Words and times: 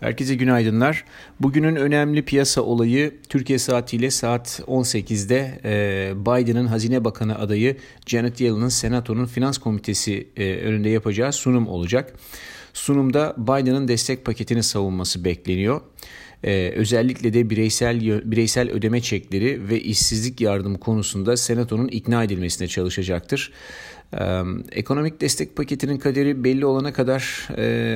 Herkese 0.00 0.34
günaydınlar. 0.34 1.04
Bugünün 1.40 1.76
önemli 1.76 2.24
piyasa 2.24 2.62
olayı 2.62 3.14
Türkiye 3.28 3.58
saatiyle 3.58 4.10
saat 4.10 4.60
18'de 4.66 5.60
e, 5.64 6.12
Biden'ın 6.16 6.66
Hazine 6.66 7.04
Bakanı 7.04 7.38
adayı 7.38 7.76
Janet 8.06 8.40
Yellen'ın 8.40 8.68
Senato'nun 8.68 9.26
Finans 9.26 9.58
Komitesi 9.58 10.28
e, 10.36 10.56
önünde 10.56 10.88
yapacağı 10.88 11.32
sunum 11.32 11.68
olacak. 11.68 12.14
Sunumda 12.74 13.34
Biden'ın 13.38 13.88
destek 13.88 14.24
paketini 14.24 14.62
savunması 14.62 15.24
bekleniyor. 15.24 15.80
Ee, 16.44 16.72
özellikle 16.76 17.32
de 17.32 17.50
bireysel 17.50 18.00
bireysel 18.30 18.70
ödeme 18.70 19.00
çekleri 19.00 19.68
ve 19.68 19.80
işsizlik 19.80 20.40
yardımı 20.40 20.80
konusunda 20.80 21.36
Senato'nun 21.36 21.88
ikna 21.88 22.24
edilmesine 22.24 22.68
çalışacaktır. 22.68 23.52
Ekonomik 24.72 25.20
destek 25.20 25.56
paketinin 25.56 25.98
kaderi 25.98 26.44
belli 26.44 26.66
olana 26.66 26.92
kadar 26.92 27.48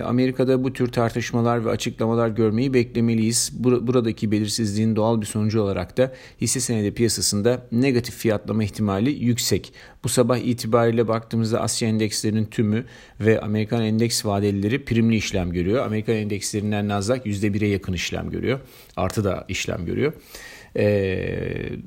Amerika'da 0.05 0.65
bu 0.65 0.73
tür 0.73 0.93
tartışmalar 0.93 1.65
ve 1.65 1.71
açıklamalar 1.71 2.29
görmeyi 2.29 2.75
beklemeliyiz. 2.75 3.53
Buradaki 3.59 4.31
belirsizliğin 4.31 4.97
doğal 4.97 5.21
bir 5.21 5.27
sonucu 5.27 5.61
olarak 5.63 5.97
da 5.97 6.13
hisse 6.41 6.61
senedi 6.61 6.95
piyasasında 6.95 7.67
negatif 7.73 8.15
fiyatlama 8.15 8.65
ihtimali 8.65 9.11
yüksek. 9.25 9.73
Bu 10.05 10.09
sabah 10.09 10.39
itibariyle 10.39 11.09
baktığımızda 11.09 11.61
Asya 11.61 11.89
endekslerinin 11.89 12.45
tümü 12.45 12.85
ve 13.21 13.41
Amerikan 13.41 13.83
endeks 13.83 14.27
vadelileri 14.27 14.68
primli 14.77 15.17
işlem 15.17 15.53
görüyor. 15.53 15.87
Amerikan 15.87 16.17
endekslerinden 16.17 16.89
Nasdaq 16.89 17.21
%1'e 17.27 17.69
yakın 17.69 17.93
işlem 17.93 18.31
görüyor. 18.31 18.61
Artı 18.97 19.25
da 19.25 19.45
işlem 19.49 19.87
görüyor. 19.87 20.13
E, 20.77 20.87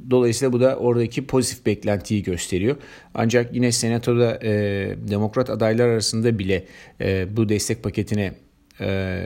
dolayısıyla 0.10 0.54
bu 0.54 0.62
da 0.62 0.76
oradaki 0.76 1.26
pozitif 1.26 1.66
beklentiyi 1.66 2.24
gösteriyor. 2.24 2.76
Ancak 3.14 3.56
yine 3.56 3.72
senatoda 3.72 4.40
e, 4.44 4.52
demokrat 5.08 5.50
adaylar 5.50 5.88
arasında 5.88 6.40
bile 6.40 6.66
e, 7.02 7.38
bu 7.38 7.50
destek 7.50 7.84
paketine 7.84 8.34
e, 8.82 9.24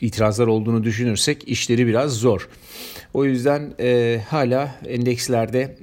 itirazlar 0.00 0.46
olduğunu 0.46 0.84
düşünürsek 0.84 1.48
işleri 1.48 1.86
biraz 1.86 2.12
zor. 2.12 2.48
O 3.14 3.24
yüzden 3.24 3.74
hala 4.28 4.74
endekslerde 4.88 5.76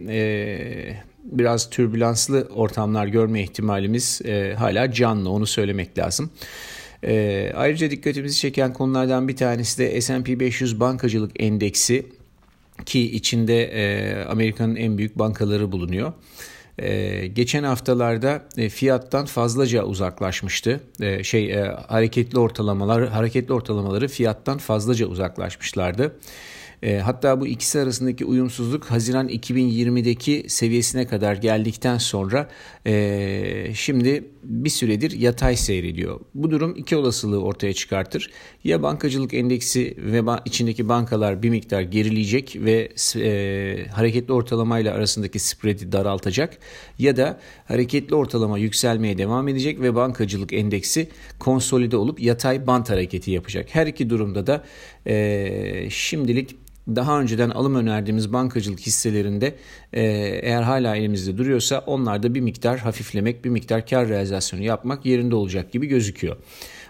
biraz 1.23 1.69
türbülanslı 1.69 2.47
ortamlar 2.55 3.07
görme 3.07 3.43
ihtimalimiz 3.43 4.21
e, 4.25 4.53
hala 4.57 4.91
canlı 4.91 5.29
onu 5.29 5.47
söylemek 5.47 5.97
lazım. 5.97 6.29
E, 7.03 7.51
ayrıca 7.55 7.91
dikkatimizi 7.91 8.37
çeken 8.37 8.73
konulardan 8.73 9.27
bir 9.27 9.35
tanesi 9.35 9.77
de 9.77 10.01
S&P 10.01 10.39
500 10.39 10.79
bankacılık 10.79 11.31
endeksi 11.39 12.05
ki 12.85 13.15
içinde 13.15 13.63
e, 13.63 14.15
Amerika'nın 14.25 14.75
en 14.75 14.97
büyük 14.97 15.19
bankaları 15.19 15.71
bulunuyor. 15.71 16.13
Ee, 16.79 17.27
geçen 17.27 17.63
haftalarda 17.63 18.43
e, 18.57 18.69
fiyattan 18.69 19.25
fazlaca 19.25 19.83
uzaklaşmıştı. 19.83 20.79
Ee, 21.01 21.23
şey 21.23 21.53
e, 21.53 21.75
hareketli 21.87 22.39
ortalamalar 22.39 23.07
hareketli 23.07 23.53
ortalamaları 23.53 24.07
fiyattan 24.07 24.57
fazlaca 24.57 25.05
uzaklaşmışlardı. 25.05 26.15
E, 26.83 26.97
hatta 26.97 27.41
bu 27.41 27.47
ikisi 27.47 27.79
arasındaki 27.79 28.25
uyumsuzluk 28.25 28.85
Haziran 28.85 29.29
2020'deki 29.29 30.45
seviyesine 30.47 31.07
kadar 31.07 31.35
geldikten 31.35 31.97
sonra 31.97 32.49
e, 32.85 33.71
şimdi 33.73 34.23
bir 34.43 34.69
süredir 34.69 35.11
yatay 35.11 35.55
seyrediyor. 35.55 36.19
Bu 36.35 36.51
durum 36.51 36.75
iki 36.77 36.95
olasılığı 36.95 37.43
ortaya 37.43 37.73
çıkartır. 37.73 38.31
Ya 38.63 38.83
bankacılık 38.83 39.33
endeksi 39.33 39.95
ve 39.97 40.19
ba- 40.19 40.41
içindeki 40.45 40.89
bankalar 40.89 41.43
bir 41.43 41.49
miktar 41.49 41.81
gerileyecek 41.81 42.55
ve 42.59 42.89
e, 43.15 43.85
hareketli 43.87 44.33
ortalamayla 44.33 44.93
arasındaki 44.93 45.39
spread'i 45.39 45.91
daraltacak 45.91 46.57
ya 46.99 47.17
da 47.17 47.39
hareketli 47.65 48.15
ortalama 48.15 48.57
yükselmeye 48.57 49.17
devam 49.17 49.47
edecek 49.47 49.81
ve 49.81 49.95
bankacılık 49.95 50.53
endeksi 50.53 51.07
konsolide 51.39 51.97
olup 51.97 52.21
yatay 52.21 52.67
bant 52.67 52.89
hareketi 52.89 53.31
yapacak. 53.31 53.75
Her 53.75 53.87
iki 53.87 54.09
durumda 54.09 54.47
da 54.47 54.63
e, 55.07 55.87
şimdilik 55.89 56.55
daha 56.87 57.21
önceden 57.21 57.49
alım 57.49 57.75
önerdiğimiz 57.75 58.33
bankacılık 58.33 58.79
hisselerinde 58.79 59.55
e, 59.93 60.01
eğer 60.43 60.61
hala 60.61 60.95
elimizde 60.95 61.37
duruyorsa 61.37 61.79
onlarda 61.79 62.33
bir 62.33 62.41
miktar 62.41 62.79
hafiflemek, 62.79 63.45
bir 63.45 63.49
miktar 63.49 63.87
kar 63.87 64.07
realizasyonu 64.07 64.63
yapmak 64.63 65.05
yerinde 65.05 65.35
olacak 65.35 65.71
gibi 65.71 65.87
gözüküyor. 65.87 66.37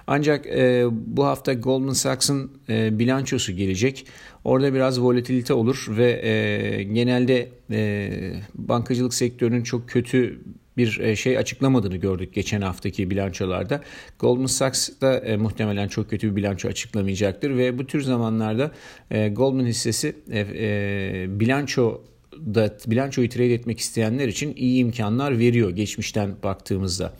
Ancak 0.07 0.47
e, 0.47 0.85
bu 0.91 1.25
hafta 1.25 1.53
Goldman 1.53 1.93
Sachs'ın 1.93 2.51
e, 2.69 2.99
bilançosu 2.99 3.51
gelecek. 3.51 4.05
Orada 4.43 4.73
biraz 4.73 5.01
volatilite 5.01 5.53
olur 5.53 5.85
ve 5.89 6.27
e, 6.27 6.83
genelde 6.83 7.49
e, 7.71 8.11
bankacılık 8.55 9.13
sektörünün 9.13 9.63
çok 9.63 9.89
kötü 9.89 10.41
bir 10.77 10.99
e, 10.99 11.15
şey 11.15 11.37
açıklamadığını 11.37 11.97
gördük 11.97 12.33
geçen 12.33 12.61
haftaki 12.61 13.09
bilançolarda. 13.09 13.81
Goldman 14.19 14.45
Sachs 14.45 14.89
da 15.01 15.19
e, 15.19 15.37
muhtemelen 15.37 15.87
çok 15.87 16.09
kötü 16.09 16.31
bir 16.31 16.35
bilanço 16.35 16.67
açıklamayacaktır 16.67 17.57
ve 17.57 17.77
bu 17.77 17.87
tür 17.87 18.01
zamanlarda 18.01 18.71
e, 19.11 19.29
Goldman 19.29 19.65
hissesi 19.65 20.15
e, 20.31 21.25
bilanço 21.29 22.01
da 22.33 22.77
bilançoyu 22.87 23.29
trade 23.29 23.53
etmek 23.53 23.79
isteyenler 23.79 24.27
için 24.27 24.53
iyi 24.55 24.81
imkanlar 24.81 25.39
veriyor 25.39 25.69
geçmişten 25.69 26.35
baktığımızda. 26.43 27.13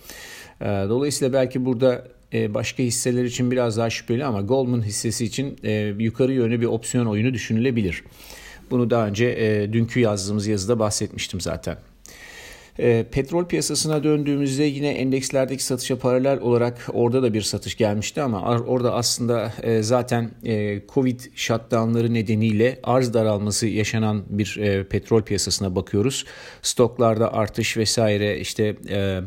Dolayısıyla 0.62 1.34
belki 1.34 1.66
burada 1.66 2.08
başka 2.34 2.84
hisseler 2.84 3.24
için 3.24 3.52
biraz 3.52 3.78
daha 3.78 3.90
şüpheli 3.90 4.26
ama 4.26 4.42
Goldman 4.42 4.82
hissesi 4.82 5.26
için 5.26 5.58
yukarı 6.00 6.34
yönlü 6.34 6.62
bir 6.62 6.66
opsiyon 6.66 7.06
oyunu 7.06 7.34
düşünülebilir. 7.34 8.04
Bunu 8.72 8.90
daha 8.90 9.08
önce 9.08 9.70
dünkü 9.74 10.00
yazdığımız 10.00 10.48
yazıda 10.48 10.80
bahsetmiştim 10.80 11.42
zaten. 11.42 11.78
E, 12.80 13.06
petrol 13.12 13.46
piyasasına 13.46 14.04
döndüğümüzde 14.04 14.64
yine 14.64 14.90
endekslerdeki 14.90 15.64
satışa 15.64 16.00
paralel 16.00 16.40
olarak 16.40 16.90
orada 16.94 17.24
da 17.24 17.34
bir 17.34 17.42
satış 17.42 17.78
gelmişti 17.78 18.22
ama 18.22 18.42
orada 18.42 18.94
aslında 18.94 19.54
e, 19.64 19.84
zaten 19.84 20.32
e, 20.46 20.82
Covid 20.94 21.20
shutdownları 21.36 22.14
nedeniyle 22.14 22.80
arz 22.84 23.14
daralması 23.14 23.68
yaşanan 23.68 24.24
bir 24.30 24.58
e, 24.58 24.84
petrol 24.88 25.22
piyasasına 25.22 25.76
bakıyoruz. 25.76 26.26
Stoklarda 26.62 27.34
artış 27.34 27.78
vesaire 27.78 28.40
işte... 28.40 28.76
E, 28.90 29.22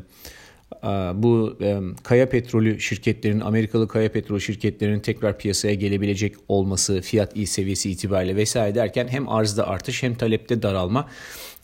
bu 1.15 1.59
kaya 2.03 2.29
petrolü 2.29 2.81
şirketlerinin 2.81 3.41
Amerikalı 3.41 3.89
kaya 3.89 4.13
petrol 4.13 4.39
şirketlerinin 4.39 5.01
tekrar 5.01 5.39
piyasaya 5.39 5.75
gelebilecek 5.75 6.35
olması 6.49 7.01
fiyat 7.01 7.37
iyi 7.37 7.47
seviyesi 7.47 7.91
itibariyle 7.91 8.37
vesaire 8.37 8.75
derken 8.75 9.09
hem 9.09 9.29
arzda 9.29 9.69
artış 9.69 10.03
hem 10.03 10.15
talepte 10.15 10.63
daralma 10.63 11.09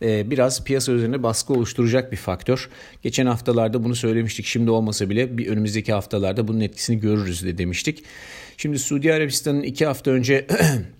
biraz 0.02 0.64
piyasa 0.64 0.92
üzerine 0.92 1.22
baskı 1.22 1.52
oluşturacak 1.52 2.12
bir 2.12 2.16
faktör. 2.16 2.68
Geçen 3.02 3.26
haftalarda 3.26 3.84
bunu 3.84 3.94
söylemiştik. 3.94 4.46
Şimdi 4.46 4.70
olmasa 4.70 5.10
bile 5.10 5.38
bir 5.38 5.46
önümüzdeki 5.46 5.92
haftalarda 5.92 6.48
bunun 6.48 6.60
etkisini 6.60 7.00
görürüz 7.00 7.44
de 7.44 7.58
demiştik. 7.58 8.04
Şimdi 8.56 8.78
Suudi 8.78 9.14
Arabistan'ın 9.14 9.62
iki 9.62 9.86
hafta 9.86 10.10
önce 10.10 10.46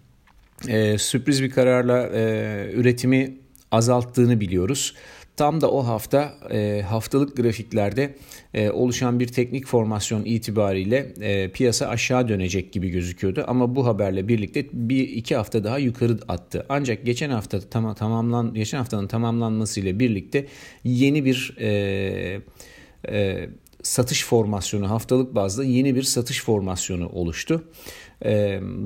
e, 0.68 0.98
sürpriz 0.98 1.42
bir 1.42 1.50
kararla 1.50 2.06
e, 2.06 2.70
üretimi 2.72 3.34
azalttığını 3.70 4.40
biliyoruz. 4.40 4.94
Tam 5.36 5.60
da 5.60 5.70
o 5.70 5.86
hafta 5.86 6.34
e, 6.50 6.82
haftalık 6.88 7.36
grafiklerde 7.36 8.14
e, 8.54 8.70
oluşan 8.70 9.20
bir 9.20 9.26
teknik 9.28 9.66
formasyon 9.66 10.24
itibariyle 10.24 11.12
e, 11.20 11.48
piyasa 11.50 11.86
aşağı 11.86 12.28
dönecek 12.28 12.72
gibi 12.72 12.88
gözüküyordu. 12.90 13.44
Ama 13.46 13.76
bu 13.76 13.86
haberle 13.86 14.28
birlikte 14.28 14.66
bir 14.72 15.08
iki 15.08 15.36
hafta 15.36 15.64
daha 15.64 15.78
yukarı 15.78 16.18
attı. 16.28 16.66
Ancak 16.68 17.06
geçen 17.06 17.30
hafta 17.30 17.60
tam, 17.60 17.94
tamamlan 17.94 18.54
geçen 18.54 18.78
haftanın 18.78 19.06
tamamlanmasıyla 19.06 19.98
birlikte 19.98 20.46
yeni 20.84 21.24
bir 21.24 21.56
e, 21.60 22.40
e, 23.08 23.48
satış 23.82 24.24
formasyonu 24.24 24.90
haftalık 24.90 25.34
bazda 25.34 25.64
yeni 25.64 25.94
bir 25.94 26.02
satış 26.02 26.44
formasyonu 26.44 27.08
oluştu. 27.08 27.64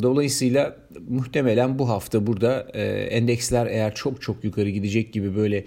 Dolayısıyla 0.03 0.77
muhtemelen 1.09 1.79
bu 1.79 1.89
hafta 1.89 2.27
burada 2.27 2.61
endeksler 3.11 3.67
eğer 3.67 3.95
çok 3.95 4.23
çok 4.23 4.45
yukarı 4.45 4.71
gidecek 4.71 5.13
gibi 5.13 5.37
böyle 5.37 5.65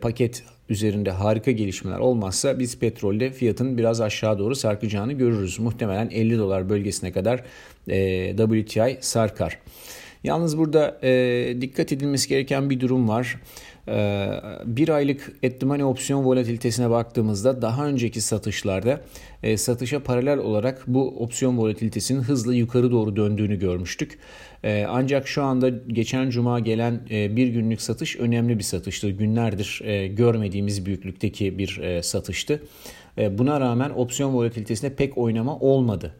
paket 0.00 0.42
üzerinde 0.68 1.10
harika 1.10 1.50
gelişmeler 1.50 1.98
olmazsa 1.98 2.58
biz 2.58 2.78
petrolde 2.78 3.30
fiyatın 3.30 3.78
biraz 3.78 4.00
aşağı 4.00 4.38
doğru 4.38 4.54
sarkacağını 4.54 5.12
görürüz. 5.12 5.58
Muhtemelen 5.58 6.10
50 6.10 6.38
dolar 6.38 6.68
bölgesine 6.68 7.12
kadar 7.12 7.44
WTI 8.36 8.98
sarkar. 9.00 9.58
Yalnız 10.24 10.58
burada 10.58 10.98
dikkat 11.60 11.92
edilmesi 11.92 12.28
gereken 12.28 12.70
bir 12.70 12.80
durum 12.80 13.08
var. 13.08 13.40
Bir 14.64 14.88
aylık 14.88 15.32
money 15.62 15.84
opsiyon 15.84 16.24
volatilitesine 16.24 16.90
baktığımızda 16.90 17.62
daha 17.62 17.86
önceki 17.86 18.20
satışlarda 18.20 19.00
e, 19.42 19.56
satışa 19.56 20.02
paralel 20.02 20.38
olarak 20.38 20.84
bu 20.86 21.22
opsiyon 21.22 21.58
volatilitesinin 21.58 22.20
hızla 22.20 22.54
yukarı 22.54 22.90
doğru 22.90 23.16
döndüğünü 23.16 23.58
görmüştük. 23.58 24.18
E, 24.64 24.86
ancak 24.88 25.28
şu 25.28 25.42
anda 25.42 25.68
geçen 25.68 26.30
cuma 26.30 26.60
gelen 26.60 27.00
e, 27.10 27.36
bir 27.36 27.48
günlük 27.48 27.80
satış 27.80 28.16
önemli 28.16 28.58
bir 28.58 28.64
satıştı. 28.64 29.10
Günlerdir 29.10 29.82
görmediğimiz 30.08 30.86
büyüklükteki 30.86 31.58
bir 31.58 32.02
satıştı. 32.02 32.62
Buna 33.30 33.60
rağmen 33.60 33.90
opsiyon 33.90 34.34
volatilitesinde 34.34 34.94
pek 34.94 35.18
oynama 35.18 35.58
olmadı. 35.58 36.14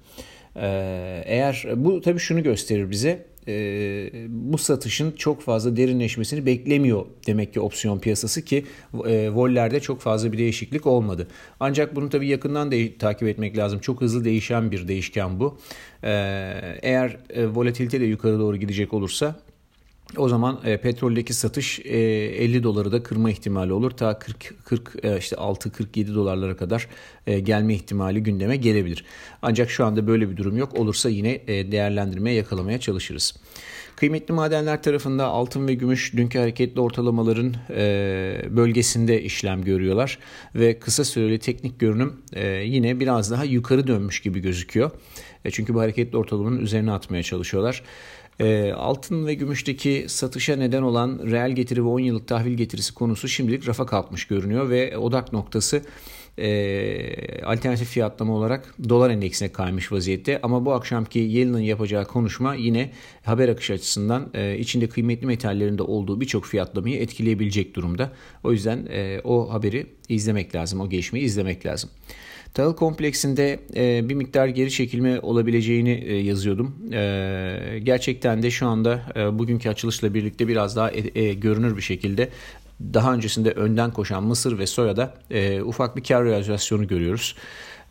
Eğer 1.25 1.65
bu 1.77 2.01
tabii 2.01 2.19
şunu 2.19 2.43
gösterir 2.43 2.91
bize 2.91 3.27
e, 3.49 4.11
bu 4.29 4.59
satışın 4.59 5.13
çok 5.13 5.43
fazla 5.43 5.77
derinleşmesini 5.77 6.47
beklemiyor 6.47 7.07
demek 7.27 7.53
ki 7.55 7.61
opsiyon 7.61 7.99
piyasası 7.99 8.43
ki 8.45 8.65
e, 9.07 9.31
vollerde 9.31 9.81
çok 9.81 10.01
fazla 10.01 10.33
bir 10.33 10.39
değişiklik 10.39 10.87
olmadı. 10.87 11.29
Ancak 11.61 11.97
bunu 11.97 12.11
tabii 12.11 12.29
yakından 12.29 12.71
de 12.71 12.99
takip 12.99 13.29
etmek 13.29 13.57
lazım. 13.57 13.79
Çok 13.79 14.01
hızlı 14.01 14.25
değişen 14.25 14.71
bir 14.71 14.89
değişken 14.89 15.41
bu. 15.41 15.59
E, 16.03 16.11
eğer 16.83 17.17
e, 17.31 17.47
volatilite 17.47 18.01
de 18.01 18.05
yukarı 18.05 18.39
doğru 18.39 18.57
gidecek 18.57 18.95
olursa 18.95 19.41
o 20.17 20.29
zaman 20.29 20.61
e, 20.65 20.77
petroldeki 20.77 21.35
satış 21.35 21.81
e, 21.85 21.99
50 21.99 22.63
doları 22.63 22.93
da 22.93 23.03
kırma 23.03 23.31
ihtimali 23.31 23.73
olur. 23.73 23.91
Ta 23.91 24.19
40 24.19 24.55
40 24.65 24.97
e, 25.03 25.19
işte 25.19 25.37
6 25.37 25.73
47 25.73 26.15
dolarlara 26.15 26.57
kadar 26.57 26.89
e, 27.27 27.41
gelme 27.41 27.75
ihtimali 27.75 28.23
gündeme 28.23 28.57
gelebilir. 28.57 29.05
Ancak 29.43 29.71
şu 29.71 29.85
anda 29.85 30.07
böyle 30.07 30.31
bir 30.31 30.37
durum 30.37 30.57
yok. 30.57 30.79
Olursa 30.79 31.09
yine 31.09 31.41
e, 31.47 31.73
değerlendirmeye 31.73 32.37
yakalamaya 32.37 32.81
çalışırız. 32.81 33.35
Kıymetli 33.97 34.35
madenler 34.35 34.83
tarafında 34.83 35.27
altın 35.27 35.69
ve 35.69 35.75
gümüş 35.75 36.13
dünkü 36.17 36.39
hareketli 36.39 36.81
ortalamaların 36.81 37.55
e, 37.71 38.43
bölgesinde 38.51 39.23
işlem 39.23 39.65
görüyorlar 39.65 40.19
ve 40.55 40.79
kısa 40.79 41.05
süreli 41.05 41.39
teknik 41.39 41.81
görünüm 41.81 42.23
e, 42.33 42.47
yine 42.47 43.01
biraz 43.01 43.31
daha 43.31 43.45
yukarı 43.45 43.87
dönmüş 43.87 44.21
gibi 44.21 44.41
gözüküyor. 44.41 44.91
E, 45.45 45.51
çünkü 45.51 45.75
bu 45.75 45.81
hareketli 45.81 46.19
ortalamanın 46.19 46.61
üzerine 46.61 46.93
atmaya 46.93 47.23
çalışıyorlar. 47.23 47.83
E, 48.41 48.73
altın 48.73 49.27
ve 49.27 49.35
gümüşteki 49.35 50.05
satışa 50.09 50.57
neden 50.57 50.83
olan 50.83 51.21
reel 51.31 51.51
getiri 51.51 51.85
ve 51.85 51.89
10 51.89 52.01
yıllık 52.01 52.29
tahvil 52.29 52.55
getirisi 52.55 52.95
konusu 52.95 53.29
şimdilik 53.29 53.69
rafa 53.69 53.87
kalkmış 53.87 54.27
görünüyor 54.27 54.71
ve 54.71 54.99
odak 54.99 55.33
noktası 55.33 55.83
e, 56.39 57.43
alternatif 57.43 57.89
fiyatlama 57.89 58.35
olarak 58.35 58.75
dolar 58.89 59.11
endeksine 59.11 59.53
kaymış 59.53 59.93
vaziyette. 59.93 60.41
Ama 60.43 60.65
bu 60.65 60.73
akşamki 60.73 61.19
Yellen'ın 61.19 61.59
yapacağı 61.59 62.05
konuşma 62.05 62.55
yine 62.55 62.91
haber 63.25 63.49
akışı 63.49 63.73
açısından 63.73 64.31
e, 64.35 64.59
içinde 64.59 64.89
kıymetli 64.89 65.27
metallerinde 65.27 65.83
olduğu 65.83 66.21
birçok 66.21 66.45
fiyatlamayı 66.45 66.97
etkileyebilecek 66.97 67.77
durumda. 67.77 68.13
O 68.45 68.53
yüzden 68.53 68.87
e, 68.91 69.21
o 69.25 69.53
haberi 69.53 69.87
izlemek 70.09 70.55
lazım, 70.55 70.81
o 70.81 70.89
gelişmeyi 70.89 71.25
izlemek 71.25 71.67
lazım. 71.67 71.91
Tahıl 72.55 72.75
kompleksinde 72.75 73.61
e, 73.77 74.09
bir 74.09 74.15
miktar 74.15 74.49
geri 74.49 74.71
çekilme 74.71 75.21
olabileceğini 75.21 75.91
e, 75.91 76.15
yazıyordum. 76.15 76.93
E, 76.93 77.79
gerçekten 77.83 78.43
de 78.43 78.51
şu 78.51 78.67
anda 78.67 79.03
e, 79.17 79.39
bugünkü 79.39 79.69
açılışla 79.69 80.15
birlikte 80.15 80.49
biraz 80.49 80.77
daha 80.77 80.91
e, 80.91 81.21
e, 81.21 81.35
görünür 81.35 81.77
bir 81.77 81.83
şekilde 81.83 82.29
daha 82.95 83.15
öncesinde 83.15 83.51
önden 83.51 83.91
koşan 83.91 84.23
Mısır 84.23 84.59
ve 84.59 84.67
Soya'da 84.67 85.15
e, 85.31 85.63
ufak 85.63 85.97
bir 85.97 86.05
kar 86.05 86.25
realizasyonu 86.25 86.87
görüyoruz. 86.87 87.37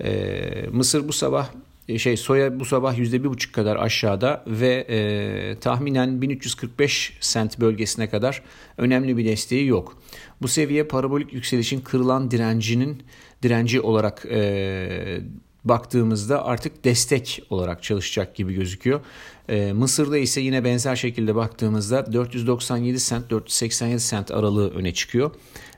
E, 0.03 0.41
Mısır 0.71 1.07
bu 1.07 1.13
sabah 1.13 1.49
şey 1.97 2.17
soya 2.17 2.59
bu 2.59 2.65
sabah 2.65 2.97
yüzde 2.97 3.23
bir 3.23 3.29
buçuk 3.29 3.53
kadar 3.53 3.75
aşağıda 3.75 4.43
ve 4.47 4.85
e, 4.89 5.59
tahminen 5.59 6.21
1345 6.21 7.17
sent 7.19 7.59
bölgesine 7.59 8.09
kadar 8.09 8.43
önemli 8.77 9.17
bir 9.17 9.25
desteği 9.25 9.67
yok. 9.67 10.01
Bu 10.41 10.47
seviye 10.47 10.83
parabolik 10.83 11.33
yükselişin 11.33 11.81
kırılan 11.81 12.31
direncinin 12.31 13.03
direnci 13.43 13.81
olarak 13.81 14.25
e, 14.31 15.21
baktığımızda 15.69 16.45
artık 16.45 16.83
destek 16.83 17.43
olarak 17.49 17.83
çalışacak 17.83 18.35
gibi 18.35 18.53
gözüküyor. 18.53 19.01
Ee, 19.49 19.73
Mısır'da 19.73 20.17
ise 20.17 20.41
yine 20.41 20.63
benzer 20.63 20.95
şekilde 20.95 21.35
baktığımızda 21.35 22.13
497 22.13 22.99
sent 22.99 23.29
487 23.29 23.99
sent 23.99 24.31
aralığı 24.31 24.69
öne 24.69 24.93
çıkıyor. 24.93 25.31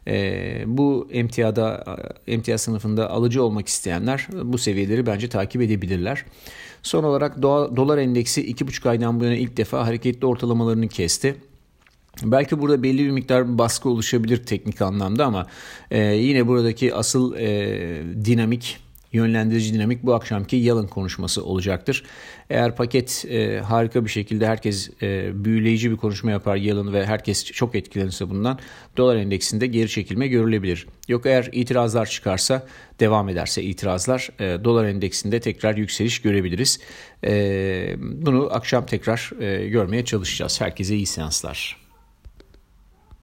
Ee, 0.09 0.63
bu 0.67 1.07
emtiyada 1.11 1.83
emtia 2.27 2.57
sınıfında 2.57 3.09
alıcı 3.09 3.43
olmak 3.43 3.67
isteyenler 3.67 4.27
bu 4.43 4.57
seviyeleri 4.57 5.05
bence 5.05 5.29
takip 5.29 5.61
edebilirler. 5.61 6.25
Son 6.83 7.03
olarak 7.03 7.41
dolar 7.41 7.97
endeksi 7.97 8.51
2,5 8.51 8.89
aydan 8.89 9.19
bu 9.19 9.23
yana 9.23 9.35
ilk 9.35 9.57
defa 9.57 9.87
hareketli 9.87 10.25
ortalamalarını 10.25 10.87
kesti. 10.87 11.35
Belki 12.23 12.61
burada 12.61 12.83
belli 12.83 13.05
bir 13.05 13.11
miktar 13.11 13.57
baskı 13.57 13.89
oluşabilir 13.89 14.45
teknik 14.45 14.81
anlamda 14.81 15.25
ama 15.25 15.47
e, 15.91 15.99
yine 16.01 16.47
buradaki 16.47 16.95
asıl 16.95 17.35
e, 17.35 18.03
dinamik 18.25 18.77
yönlendirici 19.11 19.73
dinamik 19.73 20.03
bu 20.03 20.13
akşamki 20.13 20.55
Yalın 20.55 20.87
konuşması 20.87 21.45
olacaktır. 21.45 22.03
Eğer 22.49 22.75
paket 22.75 23.25
e, 23.29 23.59
harika 23.59 24.05
bir 24.05 24.09
şekilde 24.09 24.47
herkes 24.47 24.89
e, 25.01 25.31
büyüleyici 25.45 25.91
bir 25.91 25.97
konuşma 25.97 26.31
yapar 26.31 26.55
Yalın 26.55 26.93
ve 26.93 27.05
herkes 27.05 27.45
çok 27.45 27.75
etkilenirse 27.75 28.29
bundan 28.29 28.59
dolar 28.97 29.15
endeksinde 29.15 29.67
geri 29.67 29.89
çekilme 29.89 30.27
görülebilir. 30.27 30.87
Yok 31.07 31.25
eğer 31.25 31.49
itirazlar 31.51 32.05
çıkarsa 32.05 32.67
devam 32.99 33.29
ederse 33.29 33.63
itirazlar 33.63 34.29
e, 34.39 34.63
dolar 34.63 34.85
endeksinde 34.85 35.39
tekrar 35.39 35.77
yükseliş 35.77 36.21
görebiliriz. 36.21 36.79
E, 37.23 37.95
bunu 37.97 38.49
akşam 38.51 38.85
tekrar 38.85 39.31
e, 39.41 39.67
görmeye 39.67 40.05
çalışacağız. 40.05 40.61
Herkese 40.61 40.95
iyi 40.95 41.05
seanslar. 41.05 41.78